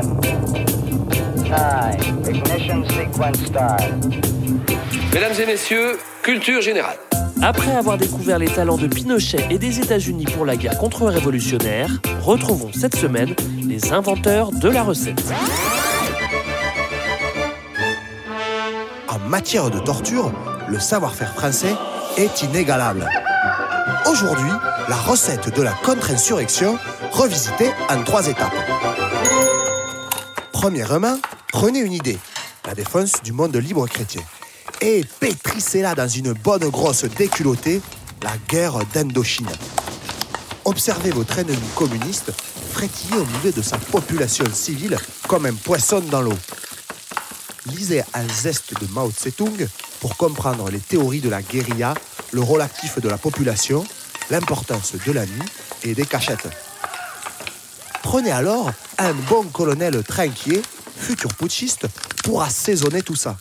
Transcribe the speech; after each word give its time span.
10, 0.00 0.08
9, 1.50 2.30
ignition 2.30 2.82
sequence 2.84 3.36
start. 3.46 3.82
Mesdames 5.12 5.32
et 5.38 5.46
messieurs, 5.46 5.98
culture 6.22 6.62
générale. 6.62 6.96
Après 7.42 7.72
avoir 7.72 7.98
découvert 7.98 8.38
les 8.38 8.48
talents 8.48 8.78
de 8.78 8.86
Pinochet 8.86 9.46
et 9.50 9.58
des 9.58 9.80
États-Unis 9.80 10.24
pour 10.34 10.46
la 10.46 10.56
guerre 10.56 10.78
contre-révolutionnaire, 10.78 11.90
retrouvons 12.22 12.70
cette 12.72 12.96
semaine 12.96 13.34
les 13.66 13.92
inventeurs 13.92 14.50
de 14.50 14.68
la 14.70 14.82
recette. 14.82 15.22
En 19.08 19.18
matière 19.28 19.70
de 19.70 19.78
torture, 19.78 20.32
le 20.68 20.78
savoir-faire 20.78 21.34
français 21.34 21.74
est 22.16 22.42
inégalable. 22.42 23.06
Aujourd'hui, 24.08 24.50
la 24.88 24.96
recette 24.96 25.54
de 25.54 25.62
la 25.62 25.72
contre-insurrection 25.84 26.78
revisitée 27.10 27.70
en 27.90 28.02
trois 28.04 28.26
étapes. 28.28 28.54
Premièrement, 30.62 31.18
prenez 31.48 31.80
une 31.80 31.92
idée, 31.92 32.20
la 32.64 32.76
défense 32.76 33.20
du 33.24 33.32
monde 33.32 33.56
libre 33.56 33.84
chrétien, 33.88 34.22
et 34.80 35.04
pétrissez-la 35.18 35.96
dans 35.96 36.06
une 36.06 36.34
bonne 36.34 36.68
grosse 36.68 37.02
déculottée, 37.02 37.82
la 38.22 38.30
guerre 38.48 38.78
d'Indochine. 38.94 39.48
Observez 40.64 41.10
votre 41.10 41.36
ennemi 41.36 41.58
communiste 41.74 42.30
frétiller 42.70 43.16
au 43.16 43.24
milieu 43.24 43.50
de 43.50 43.60
sa 43.60 43.76
population 43.76 44.44
civile 44.52 44.96
comme 45.26 45.46
un 45.46 45.54
poisson 45.54 45.98
dans 45.98 46.22
l'eau. 46.22 46.38
Lisez 47.66 48.04
un 48.14 48.28
zeste 48.28 48.80
de 48.80 48.86
Mao 48.92 49.10
Tse-tung 49.10 49.66
pour 49.98 50.16
comprendre 50.16 50.70
les 50.70 50.78
théories 50.78 51.18
de 51.18 51.28
la 51.28 51.42
guérilla, 51.42 51.94
le 52.30 52.40
rôle 52.40 52.60
actif 52.60 53.00
de 53.00 53.08
la 53.08 53.18
population, 53.18 53.84
l'importance 54.30 54.92
de 55.04 55.10
la 55.10 55.26
nuit 55.26 55.42
et 55.82 55.96
des 55.96 56.06
cachettes. 56.06 56.46
Prenez 58.04 58.30
alors 58.30 58.70
un 59.04 59.14
bon 59.14 59.42
colonel 59.44 60.02
trinquier, 60.04 60.62
futur 60.96 61.34
putschiste, 61.34 61.86
pour 62.22 62.42
assaisonner 62.42 63.02
tout 63.02 63.16
ça. 63.16 63.36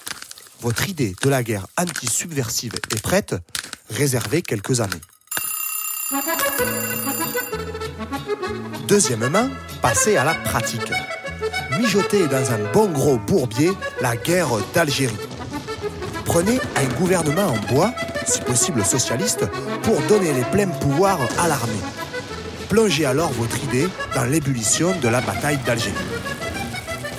Votre 0.62 0.90
idée 0.90 1.16
de 1.22 1.30
la 1.30 1.44
guerre 1.44 1.68
anti-subversive 1.78 2.74
est 2.92 3.02
prête, 3.02 3.36
réservez 3.90 4.42
quelques 4.42 4.80
années. 4.80 5.02
Deuxièmement, 8.88 9.50
passez 9.82 10.18
à 10.18 10.24
la 10.24 10.34
pratique. 10.34 10.92
Mijotez 11.80 12.28
dans 12.28 12.52
un 12.52 12.72
bon 12.74 12.90
gros 12.90 13.18
bourbier 13.18 13.72
la 14.02 14.18
guerre 14.18 14.50
d'Algérie. 14.74 15.16
Prenez 16.26 16.60
un 16.76 16.86
gouvernement 17.00 17.48
en 17.48 17.74
bois, 17.74 17.94
si 18.26 18.42
possible 18.42 18.84
socialiste, 18.84 19.46
pour 19.84 20.02
donner 20.04 20.34
les 20.34 20.44
pleins 20.46 20.68
pouvoirs 20.68 21.20
à 21.40 21.48
l'armée. 21.48 22.01
Plongez 22.72 23.06
alors 23.06 23.34
votre 23.34 23.62
idée 23.66 23.90
dans 24.16 24.24
l'ébullition 24.24 24.98
de 25.02 25.10
la 25.10 25.20
bataille 25.20 25.60
d'Algérie. 25.66 25.94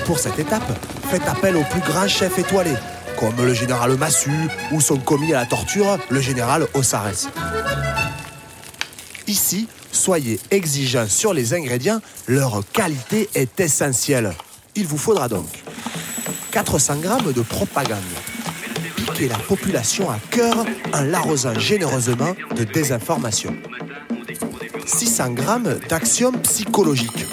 Pour 0.06 0.18
cette 0.18 0.38
étape, 0.38 0.72
faites 1.10 1.28
appel 1.28 1.56
au 1.56 1.62
plus 1.64 1.82
grand 1.82 2.08
chef 2.08 2.38
étoilé, 2.38 2.72
comme 3.20 3.36
le 3.36 3.52
général 3.52 3.98
Massu 3.98 4.30
ou 4.70 4.80
son 4.80 4.96
commis 4.96 5.34
à 5.34 5.40
la 5.40 5.44
torture, 5.46 5.98
le 6.08 6.22
général 6.22 6.66
Ossares. 6.72 7.28
Ici, 9.26 9.68
soyez 9.92 10.40
exigeants 10.50 11.06
sur 11.06 11.34
les 11.34 11.52
ingrédients, 11.52 12.00
leur 12.28 12.62
qualité 12.72 13.28
est 13.34 13.60
essentielle. 13.60 14.32
Il 14.74 14.86
vous 14.86 14.96
faudra 14.96 15.28
donc 15.28 15.48
400 16.52 16.94
g 17.02 17.32
de 17.34 17.42
propagande. 17.42 17.98
Piquez 18.96 19.28
la 19.28 19.36
population 19.36 20.10
à 20.10 20.18
cœur 20.30 20.64
en 20.94 21.02
l'arrosant 21.02 21.58
généreusement 21.58 22.34
de 22.56 22.64
désinformation. 22.64 23.54
600 24.86 25.36
g 25.36 25.42
d'action 25.88 26.32
psychologique. 26.32 27.26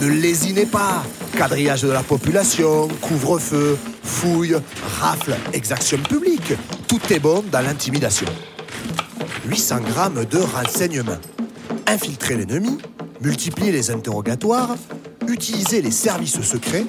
Ne 0.00 0.06
lésinez 0.06 0.66
pas. 0.66 1.02
Quadrillage 1.36 1.82
de 1.82 1.90
la 1.90 2.02
population, 2.02 2.88
couvre-feu, 3.00 3.78
fouille, 4.02 4.56
rafle, 5.00 5.36
exaction 5.52 5.98
publique. 5.98 6.52
Tout 6.88 7.00
est 7.10 7.18
bon 7.18 7.44
dans 7.50 7.60
l'intimidation. 7.60 8.26
800 9.46 9.76
g 9.78 10.26
de 10.26 10.38
renseignements. 10.38 11.20
Infiltrer 11.86 12.36
l'ennemi, 12.36 12.78
multiplier 13.20 13.72
les 13.72 13.90
interrogatoires, 13.90 14.76
utiliser 15.28 15.82
les 15.82 15.90
services 15.90 16.40
secrets 16.42 16.84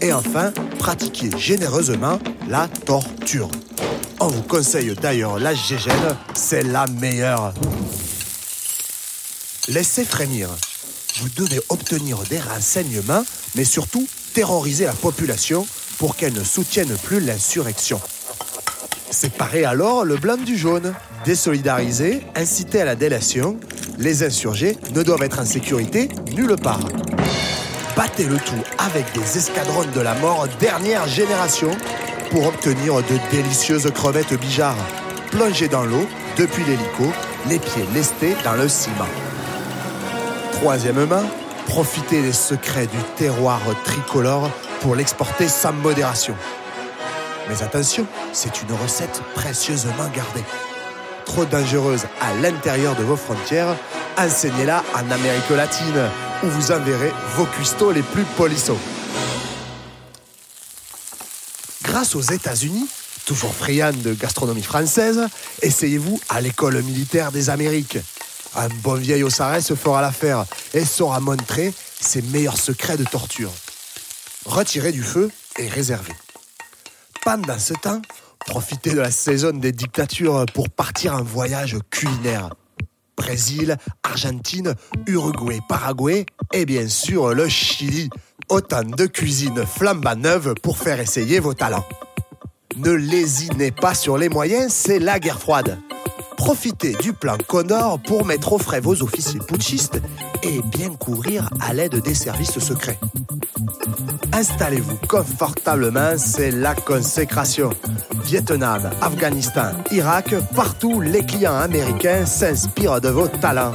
et 0.00 0.12
enfin 0.12 0.52
pratiquer 0.78 1.30
généreusement 1.36 2.18
la 2.48 2.68
torture. 2.68 3.50
On 4.20 4.28
vous 4.28 4.42
conseille 4.42 4.94
d'ailleurs 4.94 5.38
la 5.38 5.54
GGN, 5.54 6.16
c'est 6.34 6.62
la 6.62 6.86
meilleure. 6.86 7.52
Laissez 9.68 10.04
frémir. 10.04 10.48
Vous 11.18 11.28
devez 11.30 11.60
obtenir 11.70 12.18
des 12.30 12.38
renseignements, 12.38 13.24
mais 13.56 13.64
surtout 13.64 14.06
terroriser 14.32 14.84
la 14.84 14.92
population 14.92 15.66
pour 15.98 16.14
qu'elle 16.14 16.34
ne 16.34 16.44
soutienne 16.44 16.94
plus 17.02 17.18
l'insurrection. 17.18 18.00
Séparez 19.10 19.64
alors 19.64 20.04
le 20.04 20.18
blanc 20.18 20.36
du 20.36 20.56
jaune. 20.56 20.94
Désolidariser, 21.24 22.22
inciter 22.36 22.82
à 22.82 22.84
la 22.84 22.94
délation. 22.94 23.58
Les 23.98 24.22
insurgés 24.22 24.76
ne 24.94 25.02
doivent 25.02 25.24
être 25.24 25.40
en 25.40 25.46
sécurité 25.46 26.10
nulle 26.36 26.54
part. 26.56 26.86
Battez 27.96 28.26
le 28.26 28.36
tout 28.36 28.62
avec 28.78 29.04
des 29.14 29.38
escadrons 29.38 29.86
de 29.92 30.00
la 30.00 30.14
mort 30.16 30.46
dernière 30.60 31.08
génération 31.08 31.70
pour 32.30 32.46
obtenir 32.46 32.96
de 32.96 33.18
délicieuses 33.32 33.90
crevettes 33.92 34.38
bijards. 34.38 34.86
Plongez 35.32 35.66
dans 35.66 35.84
l'eau 35.84 36.06
depuis 36.36 36.62
l'hélico, 36.64 37.10
les 37.48 37.58
pieds 37.58 37.86
lestés 37.94 38.36
dans 38.44 38.54
le 38.54 38.68
ciment. 38.68 39.08
Troisièmement, 40.60 41.22
profitez 41.66 42.22
des 42.22 42.32
secrets 42.32 42.86
du 42.86 42.96
terroir 43.16 43.60
tricolore 43.84 44.50
pour 44.80 44.96
l'exporter 44.96 45.48
sans 45.48 45.74
modération. 45.74 46.34
Mais 47.48 47.62
attention, 47.62 48.06
c'est 48.32 48.62
une 48.62 48.72
recette 48.72 49.20
précieusement 49.34 50.08
gardée. 50.14 50.44
Trop 51.26 51.44
dangereuse 51.44 52.06
à 52.22 52.32
l'intérieur 52.40 52.96
de 52.96 53.02
vos 53.02 53.16
frontières, 53.16 53.76
enseignez-la 54.16 54.82
en 54.94 55.10
Amérique 55.10 55.50
latine, 55.50 56.08
où 56.42 56.46
vous 56.46 56.72
enverrez 56.72 57.12
vos 57.36 57.44
cuistots 57.44 57.92
les 57.92 58.02
plus 58.02 58.24
polissons. 58.36 58.78
Grâce 61.82 62.14
aux 62.14 62.22
États-Unis, 62.22 62.88
toujours 63.26 63.54
friands 63.54 63.92
de 63.92 64.14
gastronomie 64.14 64.62
française, 64.62 65.28
essayez-vous 65.60 66.18
à 66.30 66.40
l'école 66.40 66.82
militaire 66.82 67.30
des 67.30 67.50
Amériques. 67.50 67.98
Un 68.56 68.68
bon 68.82 68.94
vieil 68.94 69.22
Ossares 69.22 69.60
fera 69.76 70.00
l'affaire 70.00 70.46
et 70.72 70.84
saura 70.84 71.20
montrer 71.20 71.74
ses 72.00 72.22
meilleurs 72.22 72.56
secrets 72.56 72.96
de 72.96 73.04
torture. 73.04 73.52
Retirez 74.46 74.92
du 74.92 75.02
feu 75.02 75.30
et 75.58 75.68
réservez. 75.68 76.14
Pendant 77.22 77.58
ce 77.58 77.74
temps, 77.74 78.00
profitez 78.46 78.92
de 78.92 79.00
la 79.00 79.10
saison 79.10 79.52
des 79.52 79.72
dictatures 79.72 80.46
pour 80.54 80.70
partir 80.70 81.14
en 81.14 81.22
voyage 81.22 81.76
culinaire. 81.90 82.50
Brésil, 83.16 83.76
Argentine, 84.02 84.74
Uruguay, 85.06 85.60
Paraguay 85.68 86.24
et 86.52 86.64
bien 86.64 86.88
sûr 86.88 87.34
le 87.34 87.48
Chili. 87.48 88.08
Autant 88.48 88.84
de 88.84 89.06
cuisine 89.06 89.66
flambant 89.66 90.16
neuve 90.16 90.54
pour 90.62 90.78
faire 90.78 91.00
essayer 91.00 91.40
vos 91.40 91.54
talents. 91.54 91.86
Ne 92.76 92.92
lésinez 92.92 93.72
pas 93.72 93.94
sur 93.94 94.16
les 94.16 94.28
moyens, 94.28 94.72
c'est 94.72 94.98
la 94.98 95.18
guerre 95.18 95.40
froide. 95.40 95.78
Profitez 96.46 96.92
du 97.02 97.12
plan 97.12 97.36
Connor 97.48 97.98
pour 97.98 98.24
mettre 98.24 98.52
au 98.52 98.58
frais 98.58 98.78
vos 98.78 99.02
officiers 99.02 99.40
putschistes 99.40 100.00
et 100.44 100.60
bien 100.62 100.90
courir 100.90 101.50
à 101.60 101.74
l'aide 101.74 101.96
des 101.96 102.14
services 102.14 102.60
secrets. 102.60 103.00
Installez-vous 104.32 104.96
confortablement, 105.08 106.16
c'est 106.16 106.52
la 106.52 106.76
consécration. 106.76 107.70
Vietnam, 108.22 108.88
Afghanistan, 109.00 109.72
Irak, 109.90 110.36
partout 110.54 111.00
les 111.00 111.26
clients 111.26 111.56
américains 111.56 112.24
s'inspirent 112.26 113.00
de 113.00 113.08
vos 113.08 113.26
talents. 113.26 113.72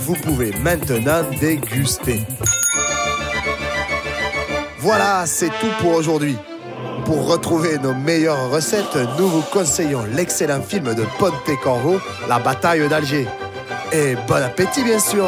Vous 0.00 0.16
pouvez 0.16 0.52
maintenant 0.62 1.22
déguster. 1.40 2.20
Voilà, 4.80 5.24
c'est 5.24 5.48
tout 5.48 5.72
pour 5.80 5.94
aujourd'hui. 5.94 6.36
Pour 7.10 7.26
retrouver 7.26 7.76
nos 7.78 7.92
meilleures 7.92 8.52
recettes, 8.52 8.96
nous 9.18 9.26
vous 9.26 9.42
conseillons 9.52 10.04
l'excellent 10.14 10.62
film 10.62 10.94
de 10.94 11.02
Ponte 11.18 11.34
Corvo, 11.60 12.00
La 12.28 12.38
bataille 12.38 12.88
d'Alger. 12.88 13.26
Et 13.90 14.14
bon 14.28 14.36
appétit 14.36 14.84
bien 14.84 15.00
sûr 15.00 15.26